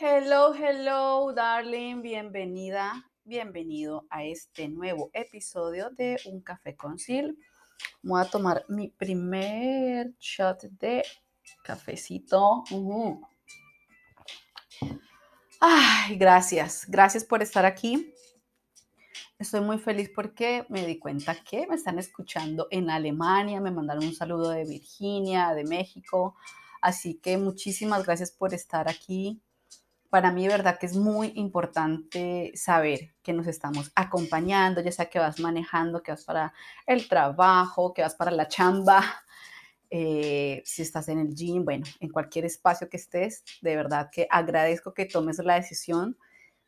[0.00, 2.02] Hello, hello, darling.
[2.02, 7.34] Bienvenida, bienvenido a este nuevo episodio de Un Café con Sil.
[8.02, 11.02] Voy a tomar mi primer shot de
[11.64, 12.62] cafecito.
[15.58, 16.84] Ay, gracias.
[16.86, 18.14] Gracias por estar aquí.
[19.36, 23.60] Estoy muy feliz porque me di cuenta que me están escuchando en Alemania.
[23.60, 26.36] Me mandaron un saludo de Virginia, de México.
[26.80, 29.42] Así que muchísimas gracias por estar aquí
[30.10, 35.18] para mí, verdad que es muy importante saber que nos estamos acompañando, ya sea que
[35.18, 36.54] vas manejando, que vas para
[36.86, 39.02] el trabajo, que vas para la chamba,
[39.90, 44.26] eh, si estás en el gym, bueno, en cualquier espacio que estés, de verdad que
[44.30, 46.16] agradezco que tomes la decisión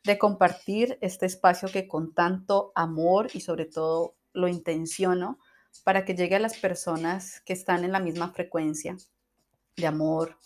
[0.03, 5.39] de compartir este espacio que con tanto amor y sobre todo lo intenciono
[5.83, 8.97] para que llegue a las personas que están en la misma frecuencia
[9.77, 10.37] de amor,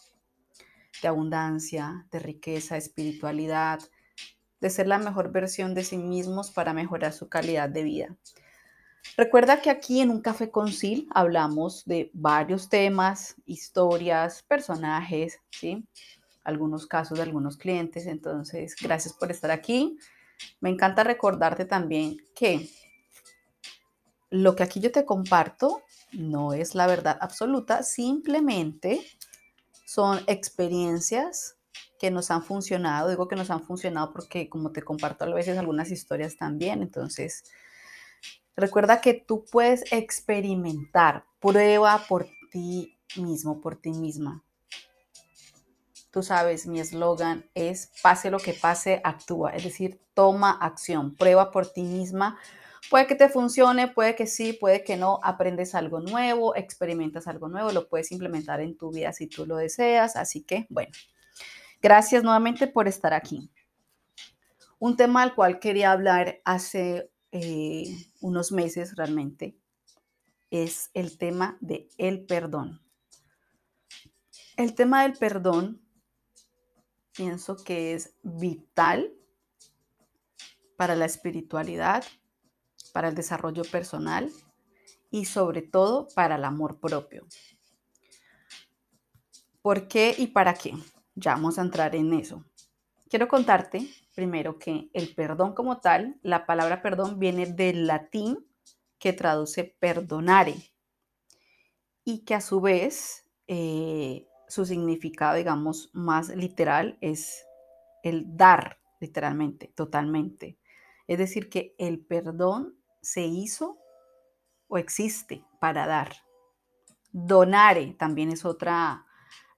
[1.02, 3.80] de abundancia, de riqueza, espiritualidad,
[4.62, 8.16] de ser la mejor versión de sí mismos para mejorar su calidad de vida.
[9.18, 15.88] Recuerda que aquí en un café con Sil hablamos de varios temas, historias, personajes, ¿sí?
[16.44, 18.08] Algunos casos de algunos clientes.
[18.08, 19.98] Entonces, gracias por estar aquí.
[20.60, 22.70] Me encanta recordarte también que
[24.30, 29.02] lo que aquí yo te comparto no es la verdad absoluta, simplemente
[29.96, 31.56] son experiencias
[31.98, 33.08] que nos han funcionado.
[33.08, 36.82] Digo que nos han funcionado porque como te comparto a veces algunas historias también.
[36.82, 37.46] Entonces,
[38.58, 44.44] recuerda que tú puedes experimentar, prueba por ti mismo, por ti misma.
[46.12, 49.52] Tú sabes, mi eslogan es pase lo que pase, actúa.
[49.52, 52.38] Es decir, toma acción, prueba por ti misma
[52.90, 55.20] Puede que te funcione, puede que sí, puede que no.
[55.24, 59.58] Aprendes algo nuevo, experimentas algo nuevo, lo puedes implementar en tu vida si tú lo
[59.58, 60.16] deseas.
[60.16, 60.92] Así que, bueno,
[61.82, 63.50] gracias nuevamente por estar aquí.
[64.78, 67.86] Un tema al cual quería hablar hace eh,
[68.22, 69.58] unos meses realmente
[70.52, 72.82] es el tema de el perdón.
[74.58, 75.82] El tema del perdón
[77.16, 79.12] pienso que es vital
[80.78, 82.04] para la espiritualidad,
[82.96, 84.32] para el desarrollo personal
[85.12, 87.28] y sobre todo para el amor propio.
[89.62, 90.72] ¿Por qué y para qué?
[91.14, 92.46] Ya vamos a entrar en eso.
[93.10, 93.86] Quiero contarte
[94.16, 98.48] primero que el perdón como tal, la palabra perdón viene del latín
[98.98, 100.56] que traduce perdonare
[102.06, 107.46] y que a su vez eh, su significado, digamos, más literal es
[108.04, 110.58] el dar, literalmente, totalmente.
[111.08, 113.78] Es decir, que el perdón se hizo
[114.68, 116.16] o existe para dar.
[117.12, 119.06] Donare también es otra,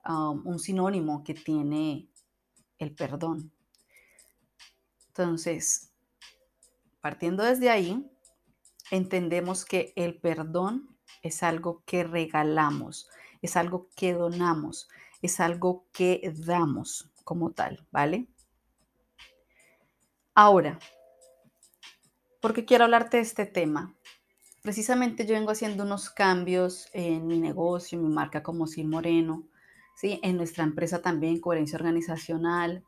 [0.08, 2.10] um, un sinónimo que tiene
[2.78, 3.54] el perdón.
[5.08, 5.94] Entonces,
[7.00, 8.12] partiendo desde ahí,
[8.92, 13.10] entendemos que el perdón es algo que regalamos,
[13.42, 14.90] es algo que donamos,
[15.22, 18.28] es algo que damos como tal, ¿vale?
[20.36, 20.78] Ahora,
[22.42, 23.96] ¿Por qué quiero hablarte de este tema?
[24.62, 29.48] Precisamente yo vengo haciendo unos cambios en mi negocio, en mi marca como Sil Moreno,
[29.96, 30.20] ¿sí?
[30.24, 32.84] en nuestra empresa también, coherencia organizacional,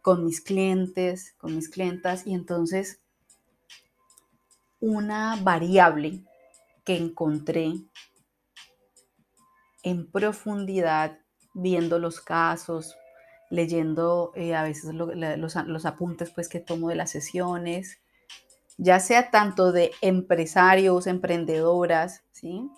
[0.00, 3.00] con mis clientes, con mis clientas, y entonces
[4.80, 6.24] una variable
[6.84, 7.72] que encontré
[9.82, 11.18] en profundidad,
[11.52, 12.96] viendo los casos,
[13.50, 17.98] leyendo eh, a veces los, los, apuntes pues, que tomo de las sesiones,
[18.76, 22.68] ya sea tanto de empresarios, emprendedoras, ¿sí?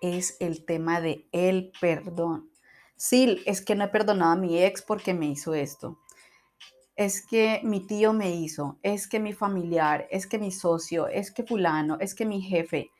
[0.00, 2.50] Es el tema de el perdón.
[2.96, 5.98] Sí, es que no he perdonado a mi ex porque me hizo esto.
[6.96, 11.30] Es que mi tío me hizo, es que mi familiar, es que mi socio, es
[11.30, 12.90] que fulano, es que mi jefe.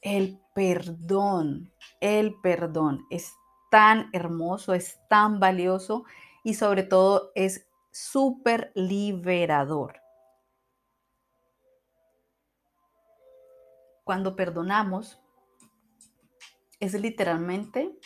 [0.00, 3.32] El perdón, el perdón es
[3.70, 6.04] tan hermoso, es tan valioso
[6.44, 7.65] y sobre todo es
[7.96, 10.00] súper liberador.
[14.04, 15.18] Cuando perdonamos,
[16.78, 17.98] es literalmente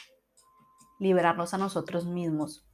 [1.00, 2.64] liberarnos a nosotros mismos,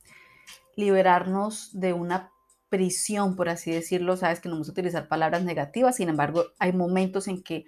[0.76, 2.32] liberarnos de una
[2.68, 4.16] prisión, por así decirlo.
[4.16, 7.64] Sabes que no vamos a utilizar palabras negativas, sin embargo, hay momentos en que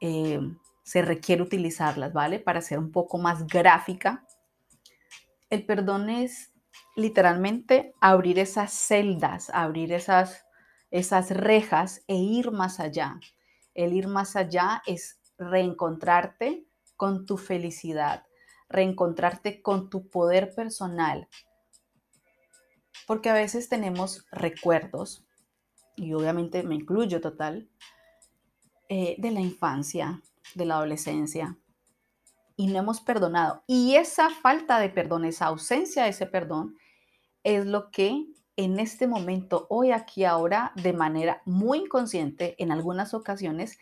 [0.00, 0.40] eh,
[0.82, 2.40] se requiere utilizarlas, ¿vale?
[2.40, 4.26] Para ser un poco más gráfica.
[5.50, 6.51] El perdón es
[6.96, 10.46] literalmente abrir esas celdas, abrir esas,
[10.90, 13.18] esas rejas e ir más allá.
[13.74, 16.66] El ir más allá es reencontrarte
[16.96, 18.26] con tu felicidad,
[18.68, 21.28] reencontrarte con tu poder personal,
[23.06, 25.26] Porque a veces tenemos recuerdos,
[25.96, 27.68] y obviamente me incluyo total,
[28.88, 30.22] eh, de la infancia,
[30.54, 31.58] de la adolescencia,
[32.62, 33.64] y no hemos perdonado.
[33.66, 36.76] Y esa falta de perdón, esa ausencia de ese perdón,
[37.42, 38.24] es lo que
[38.56, 43.78] en este momento, hoy, aquí, ahora, de manera muy inconsciente, en algunas ocasiones,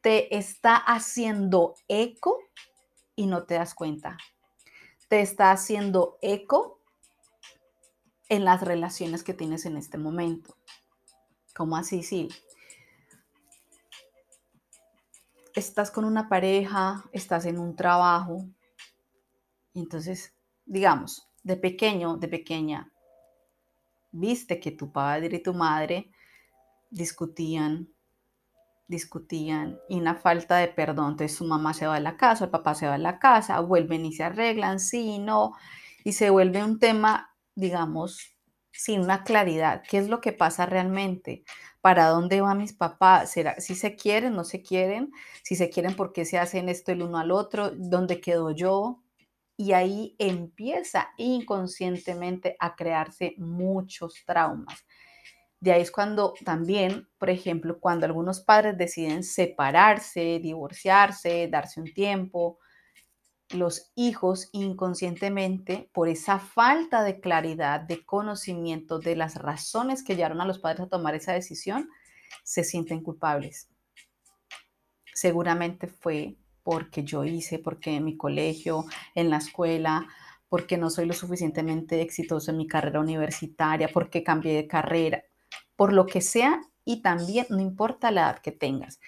[0.00, 2.38] te está haciendo eco
[3.14, 4.16] y no te das cuenta.
[5.08, 6.80] Te está haciendo eco
[8.30, 10.56] en las relaciones que tienes en este momento.
[11.54, 12.02] ¿Cómo así?
[12.02, 12.30] Sí.
[15.54, 18.46] Estás con una pareja, estás en un trabajo,
[19.74, 20.34] entonces,
[20.64, 22.92] digamos, de pequeño, de pequeña,
[24.10, 26.10] viste que tu padre y tu madre
[26.90, 27.88] discutían,
[28.86, 32.50] discutían y una falta de perdón, entonces su mamá se va a la casa, el
[32.50, 35.52] papá se va a la casa, vuelven y se arreglan, sí, no,
[36.04, 38.31] y se vuelve un tema, digamos,
[38.72, 41.44] sin una claridad, ¿qué es lo que pasa realmente?
[41.80, 43.30] ¿Para dónde van mis papás?
[43.32, 45.12] ¿Será si se quieren, no se quieren?
[45.42, 47.70] Si se quieren, ¿por qué se hacen esto el uno al otro?
[47.70, 48.98] ¿Dónde quedo yo?
[49.56, 54.84] y ahí empieza inconscientemente a crearse muchos traumas.
[55.60, 61.92] De ahí es cuando también, por ejemplo, cuando algunos padres deciden separarse, divorciarse, darse un
[61.94, 62.58] tiempo,
[63.54, 70.40] los hijos inconscientemente, por esa falta de claridad, de conocimiento de las razones que llevaron
[70.40, 71.88] a los padres a tomar esa decisión,
[72.42, 73.68] se sienten culpables.
[75.14, 78.84] Seguramente fue porque yo hice, porque en mi colegio,
[79.14, 80.06] en la escuela,
[80.48, 85.24] porque no soy lo suficientemente exitoso en mi carrera universitaria, porque cambié de carrera,
[85.76, 89.00] por lo que sea y también no importa la edad que tengas.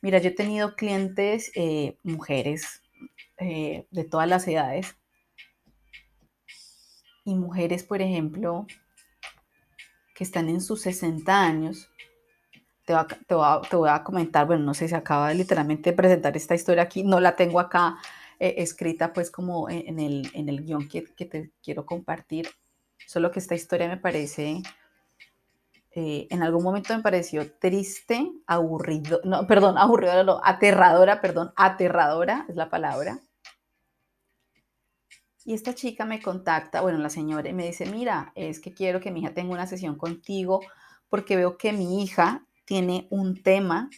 [0.00, 2.81] Mira, yo he tenido clientes, eh, mujeres
[3.38, 4.96] eh, de todas las edades.
[7.24, 8.66] Y mujeres, por ejemplo,
[10.14, 11.88] que están en sus 60 años
[12.84, 17.04] te, voy a comentar, bueno, no sé, se acaba de literalmente presentar esta historia aquí,
[17.04, 17.98] no la tengo acá
[18.38, 22.48] eh, escrita pues como en, el, en el guion que, que, te quiero compartir,
[23.06, 24.62] solo que esta historia me parece,
[25.94, 32.46] eh, en algún momento me pareció triste, aburrido, no, perdón, aburrido, no, aterradora, perdón, aterradora
[32.48, 33.20] es la palabra.
[35.44, 39.00] Y esta chica me contacta, bueno, la señora, y me dice, mira, es que quiero
[39.00, 40.60] que mi hija tenga una sesión contigo
[41.08, 43.90] porque veo que mi hija tiene un tema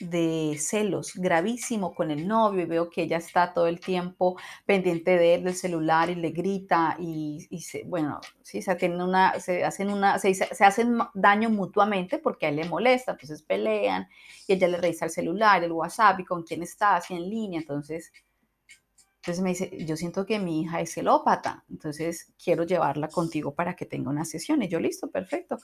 [0.00, 4.36] de celos gravísimo con el novio y veo que ella está todo el tiempo
[4.66, 9.64] pendiente de él, del celular y le grita y, se, bueno, sí, se, una, se
[9.64, 14.08] hacen, una, se, se, hacen daño mutuamente porque a él le molesta, entonces pelean
[14.46, 17.60] y ella le revisa el celular, el WhatsApp y con quién está, así en línea,
[17.60, 18.12] entonces
[19.20, 23.74] entonces me dice, yo siento que mi hija es celópata, entonces quiero llevarla contigo para
[23.74, 24.62] que tenga una sesión.
[24.62, 25.58] Y yo, listo, perfecto.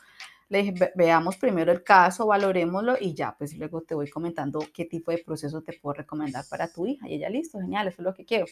[0.49, 4.85] Le dije, veamos primero el caso, valorémoslo y ya, pues luego te voy comentando qué
[4.87, 7.09] tipo de proceso te puedo recomendar para tu hija.
[7.09, 8.47] Y ella, listo, genial, eso es lo que quiero.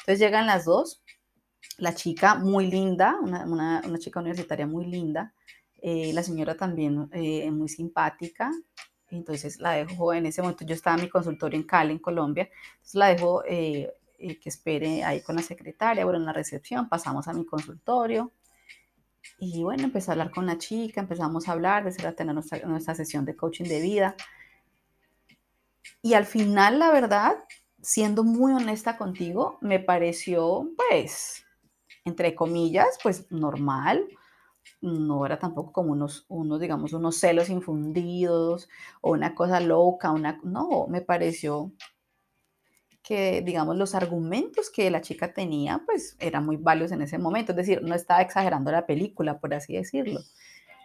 [0.00, 1.00] Entonces llegan las dos,
[1.78, 5.32] la chica muy linda, una, chica universitaria muy linda,
[5.80, 8.50] eh, la señora también eh, muy simpática,
[9.10, 12.48] entonces la dejo en ese momento, yo estaba en mi consultorio en Cali, en Colombia,
[12.74, 16.88] entonces la dejo eh, eh, que espere ahí con la secretaria, bueno, en la recepción,
[16.88, 18.32] pasamos a mi consultorio.
[19.38, 22.58] Y bueno, empecé a hablar con la chica, empezamos a hablar, de a tener nuestra,
[22.66, 24.16] nuestra sesión de coaching de vida.
[26.02, 27.44] Y al final, la verdad,
[27.80, 31.44] siendo muy honesta contigo, me pareció, pues,
[32.04, 34.06] entre comillas, pues normal.
[34.82, 38.68] No era tampoco como unos, unos, digamos, unos celos infundidos
[39.00, 41.72] o una cosa loca, una, no, me pareció
[43.10, 47.50] que, digamos, los argumentos que la chica tenía, pues eran muy válidos en ese momento.
[47.50, 50.20] Es decir, no estaba exagerando la película, por así decirlo.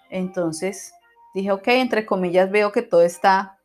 [0.10, 0.96] Entonces
[1.36, 3.60] dije, ok, entre comillas, veo que todo está,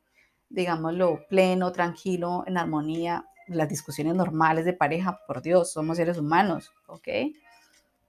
[0.50, 3.25] digámoslo, pleno, tranquilo, en armonía.
[3.47, 7.09] Las discusiones normales de pareja, por Dios, somos seres humanos, ¿ok?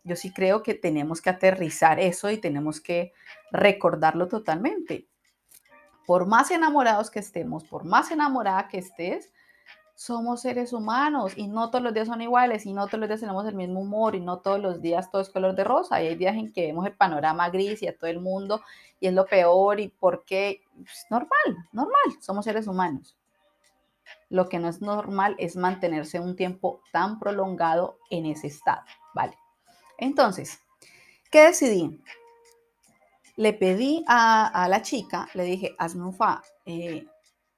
[0.04, 3.14] Yo sí creo que tenemos que aterrizar eso y tenemos que
[3.54, 5.08] recordarlo totalmente.
[6.06, 9.32] Por más enamorados que estemos, por más enamorada que estés,
[9.96, 13.20] somos seres humanos y no todos los días son iguales y no todos los días
[13.20, 16.02] tenemos el mismo humor y no todos los días todo es color de rosa.
[16.02, 18.62] Y hay días en que vemos el panorama gris y a todo el mundo
[19.00, 20.62] y es lo peor y por qué.
[20.76, 23.18] Pues, normal, normal, somos seres humanos.
[24.30, 28.84] Lo que no es normal es mantenerse un tiempo tan prolongado en ese estado,
[29.14, 29.38] ¿vale?
[29.98, 30.60] Entonces,
[31.30, 32.02] ¿qué decidí?
[33.36, 37.06] Le pedí a, la chica, le dije, hazme un fa, eh,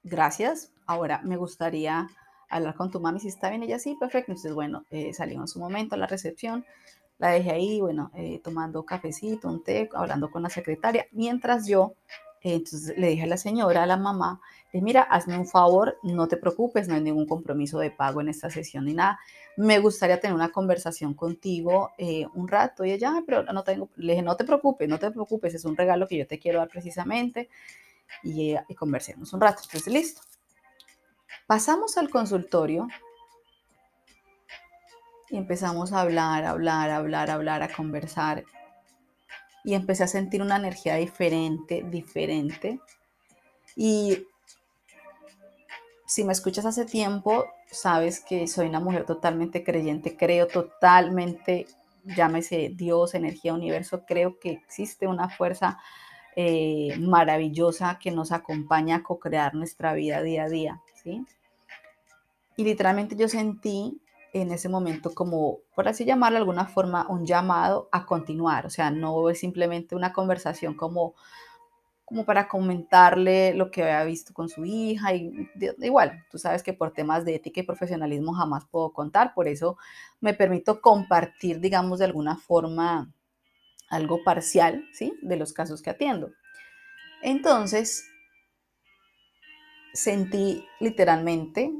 [0.02, 2.08] gracias, ahora me gustaría
[2.58, 3.62] hablar con tu mami si está bien.
[3.62, 4.32] Ella sí, perfecto.
[4.32, 6.64] Entonces, bueno, eh, salimos un momento a la recepción.
[7.18, 11.94] La dejé ahí, bueno, eh, tomando cafecito, un té, hablando con la secretaria, mientras yo,
[12.42, 14.40] eh, entonces le dije a la señora, a la mamá,
[14.72, 18.50] mira, hazme un favor, no te preocupes, no hay ningún compromiso de pago en esta
[18.50, 19.18] sesión ni nada.
[19.56, 22.84] Me gustaría tener una conversación contigo eh, un rato.
[22.84, 25.76] Y ella, pero no tengo, le dije, no te preocupes, no te preocupes, es un
[25.76, 27.48] regalo que yo te quiero dar precisamente.
[28.24, 29.62] Y, y conversemos un rato.
[29.64, 30.22] Entonces, listo.
[31.46, 32.88] Pasamos al consultorio
[35.28, 38.44] y empezamos a hablar, a hablar, a hablar, a hablar, a conversar.
[39.62, 42.80] Y empecé a sentir una energía diferente, diferente.
[43.76, 44.26] Y
[46.06, 51.66] si me escuchas hace tiempo, sabes que soy una mujer totalmente creyente, creo totalmente,
[52.04, 55.78] llámese Dios, energía, universo, creo que existe una fuerza
[56.36, 61.24] eh, maravillosa que nos acompaña a co-crear nuestra vida día a día, ¿sí?
[62.56, 64.00] Y literalmente yo sentí
[64.32, 68.66] en ese momento como, por así llamarlo de alguna forma, un llamado a continuar.
[68.66, 71.14] O sea, no es simplemente una conversación como,
[72.04, 75.14] como para comentarle lo que había visto con su hija.
[75.14, 79.46] Y igual, tú sabes que por temas de ética y profesionalismo jamás puedo contar, por
[79.46, 79.78] eso
[80.20, 83.12] me permito compartir, digamos, de alguna forma
[83.88, 85.14] algo parcial, ¿sí?
[85.22, 86.32] De los casos que atiendo.
[87.22, 88.04] Entonces,
[89.94, 91.72] sentí literalmente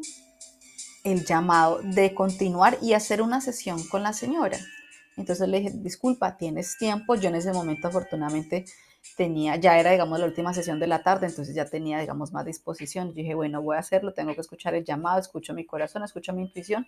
[1.02, 4.59] el llamado de continuar y hacer una sesión con la señora.
[5.16, 7.14] Entonces le dije, disculpa, ¿tienes tiempo?
[7.14, 8.64] Yo en ese momento afortunadamente
[9.16, 12.47] tenía, ya era, digamos, la última sesión de la tarde, entonces ya tenía, digamos, más
[12.47, 13.09] disposición.
[13.09, 16.33] Yo dije, bueno, voy a hacerlo, tengo que escuchar el llamado, escucho mi corazón, escucho
[16.33, 16.87] mi intuición.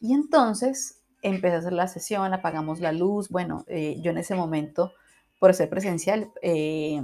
[0.00, 3.28] Y entonces empecé a hacer la sesión, apagamos la luz.
[3.28, 4.92] Bueno, eh, yo en ese momento,
[5.40, 7.02] por ser presencial, eh,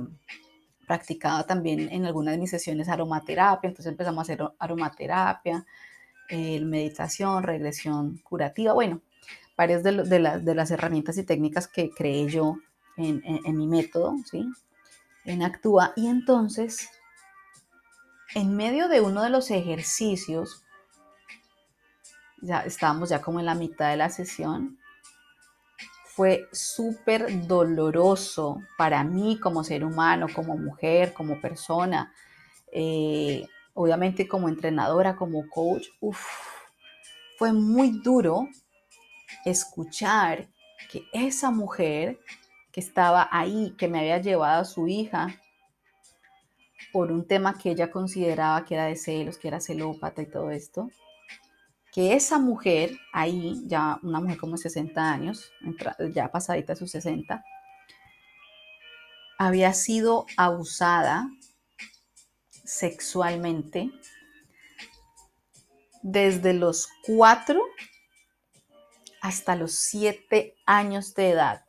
[0.86, 5.64] practicaba también en algunas de mis sesiones aromaterapia, entonces empezamos a hacer aromaterapia,
[6.30, 9.00] meditación, regresión curativa, bueno,
[9.56, 10.20] varias de,
[10.54, 12.56] las herramientas y técnicas que creé yo
[12.96, 14.46] en, mi método, ¿sí?
[15.24, 15.92] En Actúa.
[15.96, 16.88] Y entonces,
[18.34, 20.64] en medio de uno de los ejercicios,
[22.40, 24.78] ya estábamos ya como en la mitad de la sesión,
[26.14, 32.12] fue súper doloroso para mí como ser humano, como mujer, como persona.
[32.70, 33.44] Eh,
[33.74, 35.88] obviamente como entrenadora, como coach,
[37.36, 38.48] fue muy duro
[39.44, 40.48] escuchar
[40.88, 42.20] que esa mujer
[42.70, 45.40] que estaba ahí, que me había llevado a su hija
[46.92, 50.52] por un tema que ella consideraba que era de celos, que era celópata y todo
[50.52, 50.90] esto,
[51.94, 55.52] que esa mujer ahí, ya una mujer como de 60 años,
[56.12, 57.44] ya pasadita sus 60,
[59.38, 61.30] había sido abusada
[62.64, 63.92] sexualmente
[66.02, 67.62] desde los 4
[69.20, 71.64] hasta los 7 años de edad.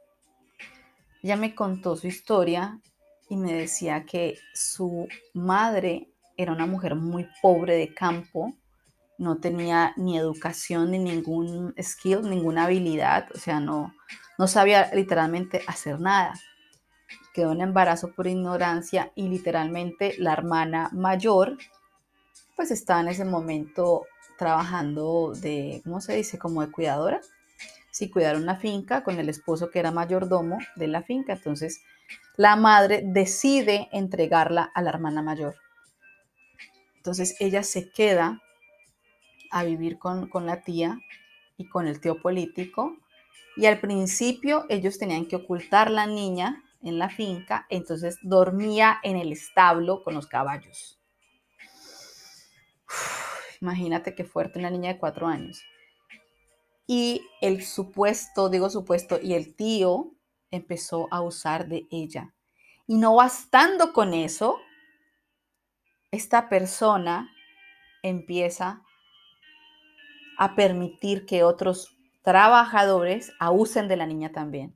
[1.21, 2.81] Ella me contó su historia
[3.29, 8.55] y me decía que su madre era una mujer muy pobre de campo,
[9.17, 13.93] no tenía ni educación ni ningún skill, ninguna habilidad, o sea, no,
[14.37, 16.33] no sabía literalmente hacer nada
[17.35, 21.57] quedó en embarazo por ignorancia y literalmente la hermana mayor
[22.55, 24.05] pues estaba en ese momento
[24.37, 26.39] trabajando de, ¿cómo se dice?
[26.39, 27.19] Como de cuidadora.
[27.91, 31.33] Sí, cuidaron una finca con el esposo que era mayordomo de la finca.
[31.33, 31.81] Entonces,
[32.37, 35.55] la madre decide entregarla a la hermana mayor.
[36.95, 38.41] Entonces, ella se queda
[39.51, 40.99] a vivir con, con la tía
[41.57, 42.97] y con el tío político.
[43.57, 49.17] Y al principio ellos tenían que ocultar la niña en la finca, entonces dormía en
[49.17, 50.99] el establo con los caballos.
[53.61, 55.63] imagínate qué fuerte una niña de cuatro años.
[56.87, 60.11] Y el supuesto, digo supuesto, y el tío
[60.51, 62.35] empezó a usar de ella.
[62.85, 64.59] Y no bastando con eso,
[66.11, 67.31] esta persona
[68.03, 68.83] empieza
[70.37, 74.75] a permitir que otros trabajadores abusen de la niña también.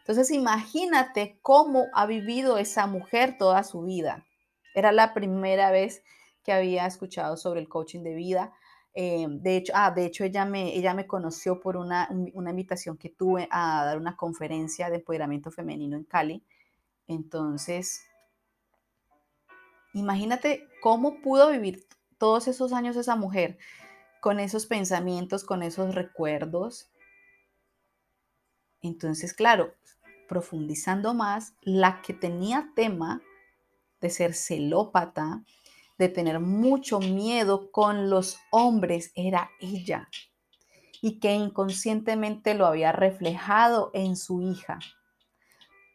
[0.00, 4.24] Entonces imagínate cómo ha vivido esa mujer toda su vida.
[4.74, 6.04] Era la primera vez
[6.44, 8.52] que había escuchado sobre el coaching de vida.
[8.94, 12.96] Eh, de hecho, ah, de hecho ella, me, ella me conoció por una, una invitación
[12.96, 16.44] que tuve a dar una conferencia de empoderamiento femenino en Cali.
[17.08, 18.00] Entonces,
[19.92, 21.86] imagínate cómo pudo vivir
[22.18, 23.58] todos esos años esa mujer
[24.20, 26.90] con esos pensamientos, con esos recuerdos.
[28.82, 29.74] Entonces, claro,
[30.28, 33.22] profundizando más, la que tenía tema
[34.00, 35.44] de ser celópata,
[35.98, 40.08] de tener mucho miedo con los hombres, era ella.
[41.02, 44.78] y que inconscientemente lo había reflejado en su hija.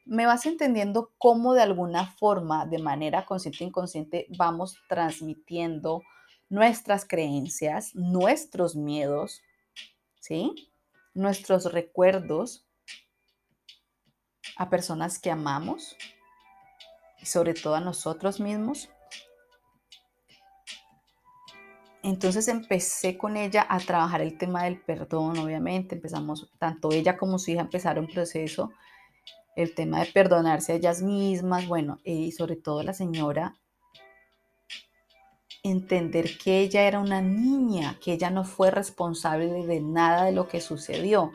[0.05, 6.01] Me vas entendiendo cómo de alguna forma, de manera consciente e inconsciente, vamos transmitiendo
[6.49, 9.41] nuestras creencias, nuestros miedos,
[10.19, 10.73] ¿sí?
[11.13, 12.67] Nuestros recuerdos
[14.57, 15.95] a personas que amamos
[17.21, 18.89] y sobre todo a nosotros mismos.
[22.03, 25.95] Entonces empecé con ella a trabajar el tema del perdón, obviamente.
[25.95, 28.71] Empezamos, tanto ella como su hija empezaron un proceso,
[29.61, 33.55] el tema de perdonarse a ellas mismas, bueno, y sobre todo la señora,
[35.63, 40.47] entender que ella era una niña, que ella no fue responsable de nada de lo
[40.47, 41.31] que sucedió,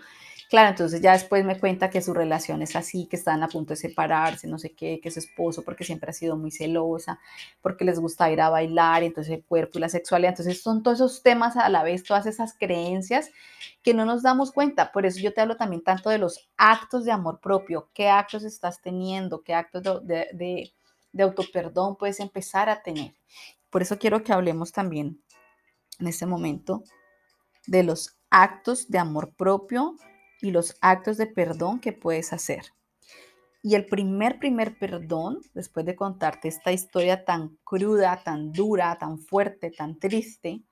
[0.48, 3.72] Claro, entonces ya después me cuenta que su relación es así, que están a punto
[3.72, 7.18] de separarse, no sé qué, que su esposo, porque siempre ha sido muy celosa,
[7.60, 10.30] porque les gusta ir a bailar, entonces el cuerpo y la sexualidad.
[10.32, 13.30] Entonces son todos esos temas a la vez, todas esas creencias
[13.82, 14.92] que no nos damos cuenta.
[14.92, 18.44] Por eso yo te hablo también tanto de los actos de amor propio, qué actos
[18.44, 20.72] estás teniendo, qué actos de, de,
[21.12, 23.14] de autoperdón puedes empezar a tener.
[23.68, 25.20] Por eso quiero que hablemos también
[25.98, 26.84] en este momento
[27.66, 29.96] de los actos de amor propio
[30.40, 32.72] y los actos de perdón que puedes hacer.
[33.62, 39.18] Y el primer, primer perdón, después de contarte esta historia tan cruda, tan dura, tan
[39.18, 40.62] fuerte, tan triste,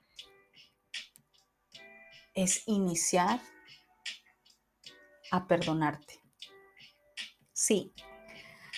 [2.35, 3.41] es iniciar
[5.31, 6.21] a perdonarte.
[7.53, 7.93] Sí,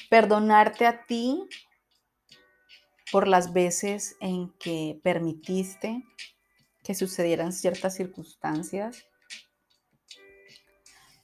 [0.08, 1.46] perdonarte a ti
[3.12, 6.02] por las veces en que permitiste
[6.82, 9.04] que sucedieran ciertas circunstancias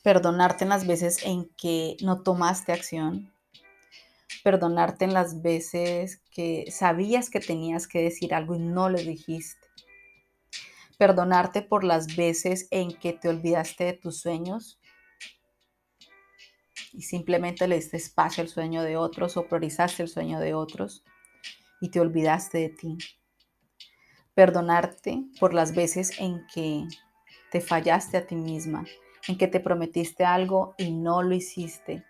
[0.02, 3.32] perdonarte en las veces en que no tomaste acción,
[4.42, 9.68] perdonarte en las veces que sabías que tenías que decir algo y no lo dijiste,
[10.99, 14.80] perdonarte por las veces en que te olvidaste de tus sueños
[16.93, 21.04] y simplemente le diste espacio al sueño de otros o priorizaste el sueño de otros
[21.80, 22.99] y te olvidaste de ti.
[24.34, 26.86] Perdonarte por las veces en que
[27.50, 28.84] te fallaste a ti misma,
[29.28, 32.04] en que te prometiste algo y no lo hiciste.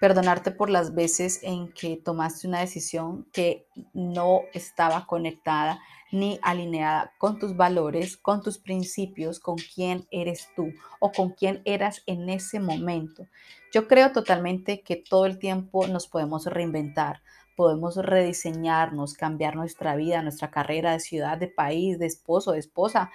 [0.00, 5.80] Perdonarte por las veces en que tomaste una decisión que no estaba conectada
[6.14, 11.62] ni alineada con tus valores, con tus principios, con quién eres tú o con quién
[11.64, 13.26] eras en ese momento.
[13.72, 17.22] Yo creo totalmente que todo el tiempo nos podemos reinventar,
[17.56, 23.10] podemos rediseñarnos, cambiar nuestra vida, nuestra carrera de ciudad, de país, de esposo, de esposa,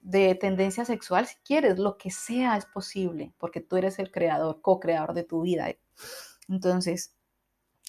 [0.00, 4.60] de tendencia sexual, si quieres, lo que sea es posible, porque tú eres el creador,
[4.62, 5.68] co-creador de tu vida.
[6.48, 7.14] Entonces,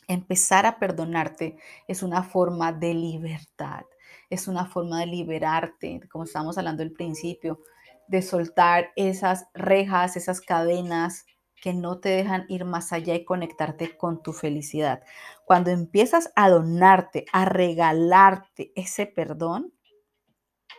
[0.08, 3.84] empezar a perdonarte es una forma de libertad,
[4.30, 7.62] es una forma de liberarte, como estábamos hablando al principio,
[8.08, 11.26] de soltar esas rejas, esas cadenas
[11.62, 15.04] que no te dejan ir más allá y conectarte con tu felicidad.
[15.46, 19.72] Cuando empiezas a donarte, a regalarte ese perdón,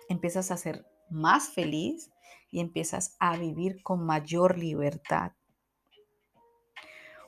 [0.08, 2.10] empiezas a ser más feliz
[2.50, 5.32] y empiezas a vivir con mayor libertad.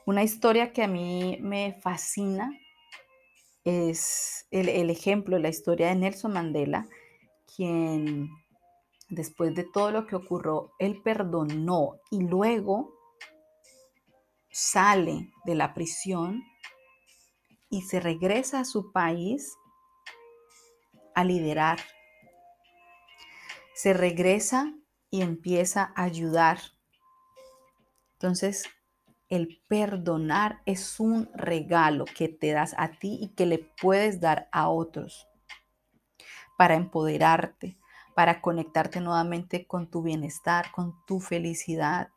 [0.05, 2.51] Una historia que a mí me fascina
[3.63, 6.87] es el, ejemplo, la historia de Nelson Mandela,
[7.55, 8.29] quien
[9.09, 12.93] después de todo lo que ocurrió, él perdonó y luego
[14.51, 16.43] sale de la prisión
[17.71, 19.55] y se regresa a su país
[21.15, 21.79] a liderar
[23.75, 24.73] se regresa
[25.11, 26.59] y empieza a ayudar.
[28.13, 28.63] Entonces,
[29.27, 34.47] el perdonar es un regalo que te das a ti y que le puedes dar
[34.53, 35.27] a otros
[36.57, 37.77] para empoderarte,
[38.15, 42.09] para conectarte nuevamente con tu bienestar, con tu felicidad.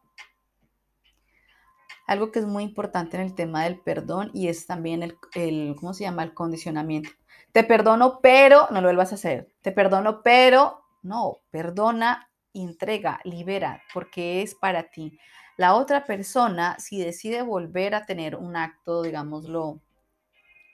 [2.06, 5.74] Algo que es muy importante en el tema del perdón y es también el, el
[5.76, 6.22] ¿cómo se llama?
[6.22, 7.10] El condicionamiento.
[7.50, 9.52] Te perdono, pero no lo vuelvas a hacer.
[9.60, 15.18] Te perdono, pero no, perdona, entrega, libera, porque es para ti.
[15.56, 19.80] La otra persona, si decide volver a tener un acto, digámoslo,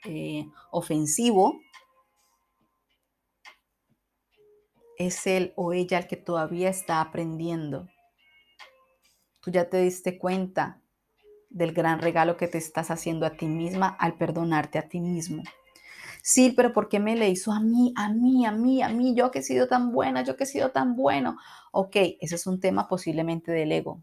[0.05, 1.59] eh, ofensivo,
[4.97, 7.87] es él o ella el que todavía está aprendiendo.
[9.41, 10.81] Tú ya te diste cuenta
[11.49, 15.43] del gran regalo que te estás haciendo a ti misma al perdonarte a ti mismo.
[16.27, 19.13] Sí, pero ¿por qué me le hizo a mí, a mí, a mí, a mí?
[19.15, 21.37] Yo que he sido tan buena, yo que he sido tan bueno.
[21.71, 24.01] Ok, ese es un tema posiblemente del ego.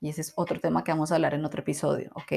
[0.00, 2.32] Y ese es otro tema que vamos a hablar en otro episodio, ¿ok?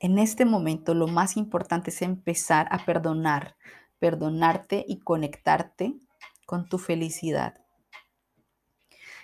[0.00, 3.56] En este momento lo más importante es empezar a perdonar,
[3.98, 5.94] perdonarte y conectarte
[6.44, 7.54] con tu felicidad.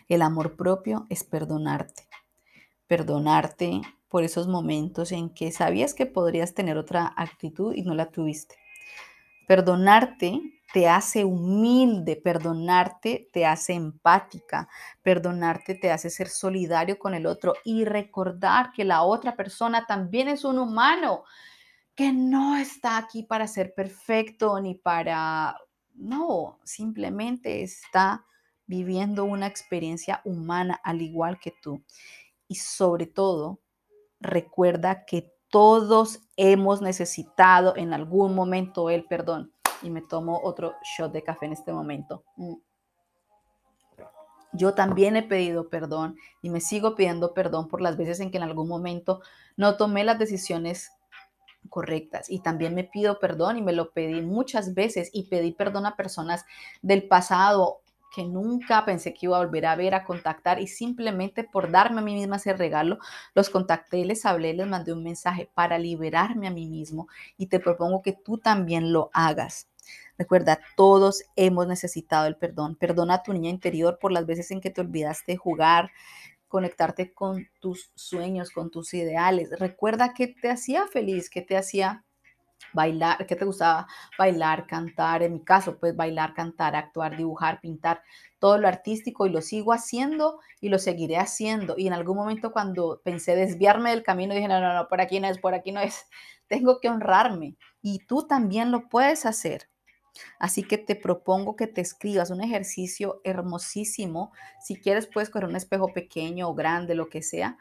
[0.09, 2.09] El amor propio es perdonarte.
[2.87, 8.11] Perdonarte por esos momentos en que sabías que podrías tener otra actitud y no la
[8.11, 8.57] tuviste.
[9.47, 10.41] Perdonarte
[10.73, 14.69] te hace humilde, perdonarte te hace empática,
[15.03, 20.29] perdonarte te hace ser solidario con el otro y recordar que la otra persona también
[20.29, 21.25] es un humano,
[21.95, 25.57] que no está aquí para ser perfecto ni para,
[25.95, 28.25] no, simplemente está
[28.67, 31.83] viviendo una experiencia humana al igual que tú.
[32.49, 33.61] Y sobre todo,
[34.21, 39.53] recuerda que todos hemos necesitado en algún momento el perdón.
[39.83, 42.25] Y me tomo otro shot de café en este momento.
[42.37, 42.55] Mm.
[44.53, 48.39] Yo también he pedido perdón y me sigo pidiendo perdón por las veces en que
[48.39, 49.23] en algún momento
[49.57, 50.91] no tomé las decisiones
[51.69, 52.29] correctas.
[52.29, 55.97] Y también me pido perdón y me lo pedí muchas veces y pedí perdón a
[55.97, 56.45] personas
[56.83, 61.45] del pasado que nunca pensé que iba a volver a ver, a contactar y simplemente
[61.45, 62.99] por darme a mí misma ese regalo,
[63.35, 67.61] los contacté, les hablé, les mandé un mensaje para liberarme a mí mismo y te
[67.61, 69.69] propongo que tú también lo hagas.
[70.19, 72.77] Recuerda, todos hemos necesitado el perdón.
[72.77, 75.93] Perdona a tu niña interior por las veces en que te olvidaste jugar,
[76.47, 79.51] conectarte con tus sueños, con tus ideales.
[79.59, 82.05] Recuerda que te hacía feliz, que te hacía
[82.73, 83.87] bailar, que te gustaba
[84.19, 88.03] bailar, cantar, en mi caso, pues bailar, cantar, actuar, dibujar, pintar,
[88.39, 91.75] todo lo artístico y lo sigo haciendo y lo seguiré haciendo.
[91.77, 95.21] Y en algún momento cuando pensé desviarme del camino, dije, no, no, no, por aquí
[95.21, 96.07] no es, por aquí no es,
[96.49, 97.57] tengo que honrarme.
[97.83, 99.69] Y tú también lo puedes hacer.
[100.39, 104.33] Así que te propongo que te escribas un ejercicio hermosísimo.
[104.61, 107.59] Si quieres, puedes coger un espejo pequeño o grande, lo que sea.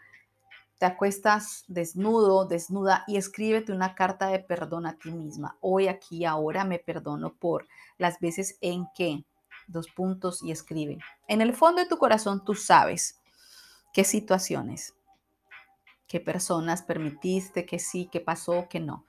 [0.80, 5.58] Te acuestas desnudo, desnuda y escríbete una carta de perdón a ti misma.
[5.62, 7.68] Hoy, aquí, ahora me perdono por
[8.00, 9.24] las veces en que,
[9.68, 10.98] dos puntos y escribe.
[11.28, 13.20] En el fondo de tu corazón tú sabes
[13.94, 14.96] qué situaciones,
[16.08, 19.06] qué personas permitiste, que sí, qué pasó, que no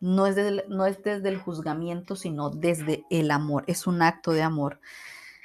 [0.00, 3.64] no es, desde, no es desde el juzgamiento, sino desde el amor.
[3.66, 4.80] Es un acto de amor.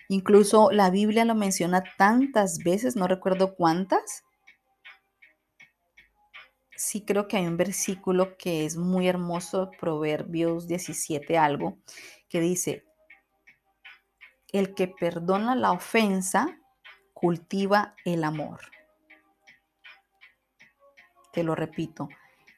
[0.10, 4.23] Incluso la Biblia lo menciona tantas veces, no recuerdo cuántas.
[6.86, 11.78] Sí creo que hay un versículo que es muy hermoso, Proverbios 17 algo,
[12.28, 12.84] que dice,
[14.52, 16.60] el que perdona la ofensa
[17.13, 18.60] cultiva el amor.
[21.32, 22.10] Te lo repito,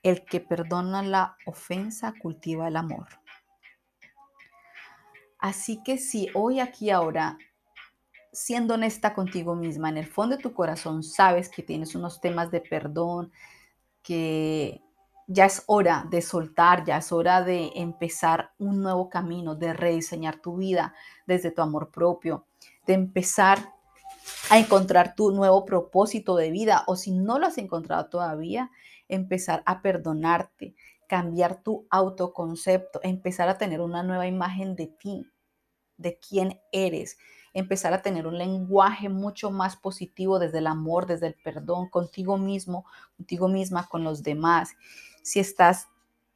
[0.02, 3.08] el que perdona la ofensa cultiva el amor.
[5.38, 7.38] Así que si hoy, aquí, ahora,
[8.34, 12.50] siendo honesta contigo misma, en el fondo de tu corazón sabes que tienes unos temas
[12.50, 13.32] de perdón,
[14.06, 14.84] que
[15.28, 20.40] ya es hora de soltar, ya es hora de empezar un nuevo camino, de rediseñar
[20.40, 20.94] tu vida
[21.26, 22.46] desde tu amor propio,
[22.86, 23.74] de empezar
[24.52, 28.70] a encontrar tu nuevo propósito de vida o si no lo has encontrado todavía,
[29.08, 30.76] empezar a perdonarte,
[31.08, 35.26] cambiar tu autoconcepto, empezar a tener una nueva imagen de ti,
[35.98, 37.18] de quién eres,
[37.56, 42.38] empezar a tener un lenguaje mucho más positivo desde el amor, desde el perdón, contigo
[42.38, 42.86] mismo,
[43.18, 44.76] contigo misma, con los demás.
[45.24, 45.88] Si estás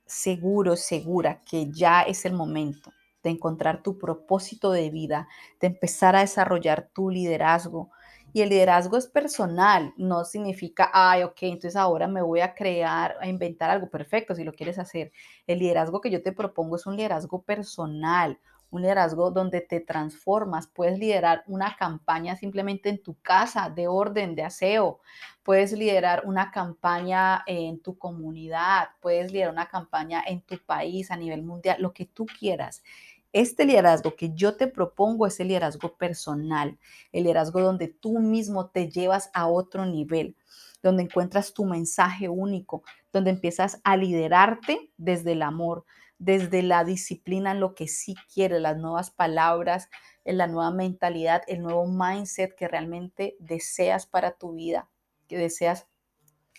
[0.05, 5.27] seguro, segura que ya es el momento de encontrar tu propósito de vida,
[5.59, 7.91] de empezar a desarrollar tu liderazgo,
[8.31, 13.15] y el liderazgo es personal, no significa, ay, ok, entonces ahora me voy a crear,
[13.19, 15.11] a inventar algo perfecto si lo quieres hacer.
[15.47, 18.39] El liderazgo que yo te propongo es un liderazgo personal,
[18.71, 20.67] un liderazgo donde te transformas.
[20.67, 24.99] Puedes liderar una campaña simplemente en tu casa de orden, de aseo.
[25.43, 28.89] Puedes liderar una campaña en tu comunidad.
[29.01, 32.83] Puedes liderar una campaña en tu país a nivel mundial, lo que tú quieras.
[33.31, 36.79] Este liderazgo que yo te propongo es el liderazgo personal,
[37.11, 40.35] el liderazgo donde tú mismo te llevas a otro nivel,
[40.81, 42.81] donde encuentras tu mensaje único,
[43.13, 45.85] donde empiezas a liderarte desde el amor,
[46.19, 49.89] desde la disciplina lo que sí quieres, las nuevas palabras,
[50.25, 54.89] en la nueva mentalidad, el nuevo mindset que realmente deseas para tu vida,
[55.27, 55.87] que deseas.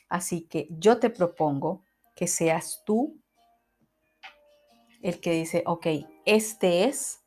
[0.09, 1.85] Así que yo te propongo
[2.16, 3.20] que seas tú
[5.03, 5.87] el que dice, ok,
[6.25, 7.20] este es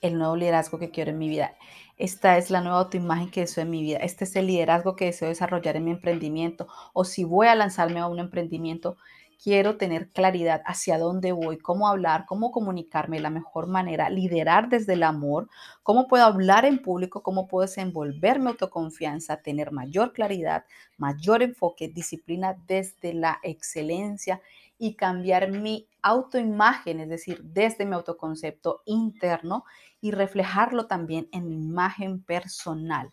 [0.00, 1.56] el nuevo liderazgo que quiero en mi vida.
[1.96, 3.98] Esta es la nueva autoimagen que deseo en mi vida.
[3.98, 6.66] Este es el liderazgo que deseo desarrollar en mi emprendimiento.
[6.94, 8.96] O si voy a lanzarme a un emprendimiento,
[9.42, 14.68] quiero tener claridad hacia dónde voy, cómo hablar, cómo comunicarme de la mejor manera, liderar
[14.68, 15.48] desde el amor,
[15.82, 20.64] cómo puedo hablar en público, cómo puedo desenvolverme autoconfianza, tener mayor claridad,
[20.98, 24.42] mayor enfoque, disciplina desde la excelencia
[24.78, 29.64] y cambiar mi autoimagen, es decir, desde mi autoconcepto interno
[30.02, 33.10] y reflejarlo también en mi imagen personal,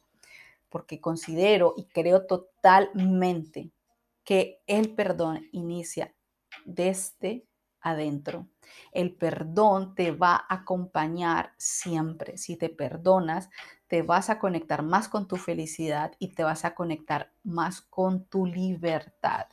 [0.70, 3.72] porque considero y creo totalmente
[4.26, 6.14] que el perdón inicia
[6.68, 7.48] desde
[7.82, 8.48] adentro.
[8.92, 12.38] El perdón te va a acompañar siempre.
[12.38, 13.50] Si te perdonas,
[13.88, 18.26] te vas a conectar más con tu felicidad y te vas a conectar más con
[18.26, 19.48] tu libertad.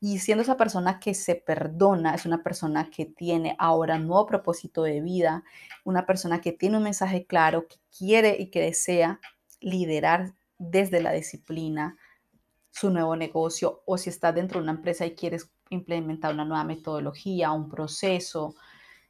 [0.00, 4.26] Y siendo esa persona que se perdona, es una persona que tiene ahora un nuevo
[4.26, 5.44] propósito de vida,
[5.82, 9.20] una persona que tiene un mensaje claro, que quiere y que desea
[9.60, 11.96] liderar desde la disciplina
[12.70, 16.64] su nuevo negocio o si estás dentro de una empresa y quieres implementar una nueva
[16.64, 18.54] metodología, un proceso,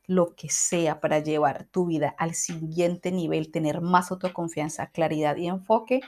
[0.07, 5.49] lo que sea para llevar tu vida al siguiente nivel, tener más autoconfianza, claridad y
[5.49, 6.01] enfoque,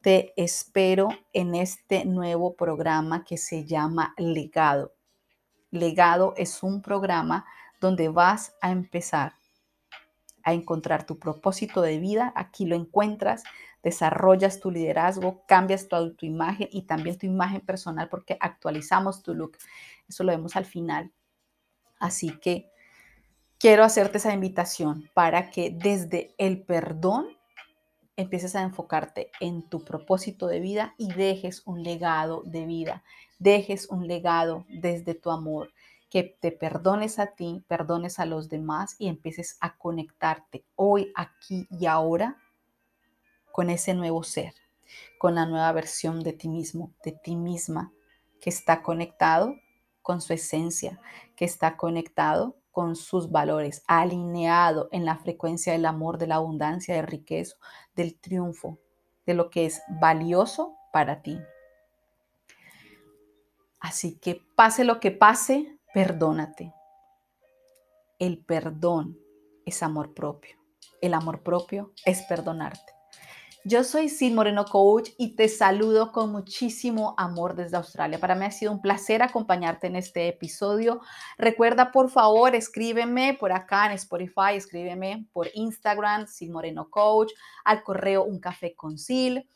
[0.00, 4.92] te espero en este nuevo programa que se llama Legado.
[5.70, 7.44] Legado es un programa
[7.80, 9.34] donde vas a empezar
[10.46, 12.32] a encontrar tu propósito de vida.
[12.36, 13.42] Aquí lo encuentras,
[13.82, 19.58] desarrollas tu liderazgo, cambias tu autoimagen y también tu imagen personal porque actualizamos tu look.
[20.08, 21.12] Eso lo vemos al final.
[21.98, 22.70] Así que
[23.58, 27.26] quiero hacerte esa invitación para que desde el perdón
[28.14, 33.02] empieces a enfocarte en tu propósito de vida y dejes un legado de vida,
[33.40, 35.72] dejes un legado desde tu amor,
[36.10, 41.66] que te perdones a ti, perdones a los demás y empieces a conectarte hoy, aquí
[41.70, 42.38] y ahora
[43.52, 44.54] con ese nuevo ser,
[45.18, 47.92] con la nueva versión de ti mismo, de ti misma,
[48.40, 49.54] que está conectado
[50.02, 51.00] con su esencia,
[51.34, 56.94] que está conectado con sus valores, alineado en la frecuencia del amor, de la abundancia,
[56.94, 57.56] del riqueza,
[57.94, 58.78] del triunfo,
[59.24, 61.40] de lo que es valioso para ti.
[63.80, 66.74] Así que pase lo que pase, perdónate.
[68.18, 69.18] El perdón
[69.64, 70.58] es amor propio.
[71.00, 72.92] El amor propio es perdonarte.
[73.64, 78.20] Yo soy Sid Moreno Coach y te saludo con muchísimo amor desde Australia.
[78.20, 81.00] Para mí ha sido un placer acompañarte en este episodio.
[81.38, 87.32] Recuerda, por favor, escríbeme por acá en Spotify, escríbeme por Instagram, Sid Moreno Coach,
[87.64, 89.48] al correo Un Café con Sil,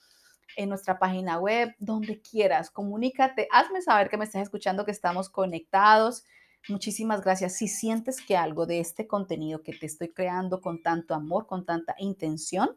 [0.57, 2.71] en nuestra página web, donde quieras.
[2.71, 6.25] Comunícate, hazme saber que me estás escuchando, que estamos conectados.
[6.69, 7.57] Muchísimas gracias.
[7.57, 11.65] Si sientes que algo de este contenido que te estoy creando con tanto amor, con
[11.65, 12.77] tanta intención,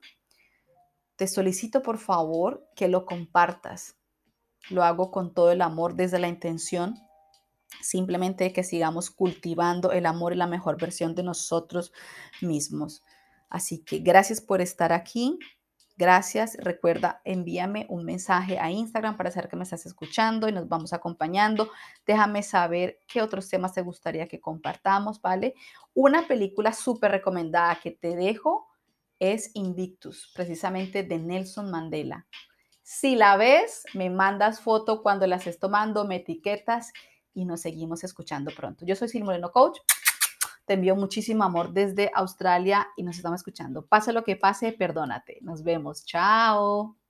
[1.16, 3.96] te solicito por favor que lo compartas.
[4.70, 6.96] Lo hago con todo el amor desde la intención
[7.82, 11.92] simplemente que sigamos cultivando el amor y la mejor versión de nosotros
[12.42, 13.04] mismos.
[13.50, 15.38] Así que gracias por estar aquí.
[15.96, 16.58] Gracias.
[16.58, 20.92] Recuerda, envíame un mensaje a Instagram para saber que me estás escuchando y nos vamos
[20.92, 21.70] acompañando.
[22.06, 25.54] Déjame saber qué otros temas te gustaría que compartamos, ¿vale?
[25.94, 28.68] Una película súper recomendada que te dejo
[29.20, 32.26] es Invictus, precisamente de Nelson Mandela.
[32.82, 36.92] Si la ves, me mandas foto cuando la estés tomando, me etiquetas
[37.34, 38.86] y nos seguimos escuchando pronto.
[38.86, 39.80] Yo soy Sil Moreno Coach.
[40.66, 43.86] Te envío muchísimo amor desde Australia y nos estamos escuchando.
[43.86, 45.40] Pase lo que pase, perdónate.
[45.42, 46.06] Nos vemos.
[46.06, 47.03] Chao.